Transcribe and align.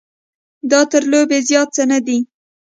دا 0.71 0.79
تر 0.91 1.03
لوبې 1.11 1.39
زیات 1.49 1.69
څه 1.75 1.83
نه 1.91 1.99
دی. 2.05 2.17